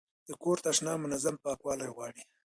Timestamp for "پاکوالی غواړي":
1.45-2.21